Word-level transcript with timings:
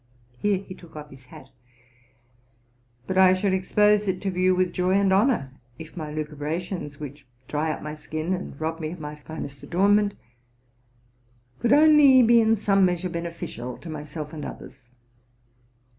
Here 0.39 0.57
he 0.57 0.73
took 0.73 0.95
off 0.95 1.11
his 1.11 1.25
hat 1.25 1.49
—'But 3.05 3.19
I 3.19 3.33
should 3.33 3.53
expose 3.53 4.07
it 4.07 4.19
to 4.23 4.31
view 4.31 4.55
with 4.55 4.73
joy 4.73 4.93
and 4.95 5.13
honor 5.13 5.51
if 5.77 5.95
my 5.95 6.11
\ucubrations, 6.11 6.99
which 6.99 7.23
dry 7.47 7.71
up 7.71 7.83
my 7.83 7.93
skin, 7.93 8.33
and 8.33 8.59
rob 8.59 8.79
me 8.79 8.89
of 8.89 8.99
my 8.99 9.15
finest 9.15 9.61
adornment, 9.61 10.15
could 11.59 11.71
only 11.71 12.23
be 12.23 12.41
in 12.41 12.55
some 12.55 12.83
measure 12.83 13.09
beneficial 13.09 13.77
to 13.77 13.89
my 13.91 14.01
self 14.03 14.33
and 14.33 14.43
others. 14.43 14.89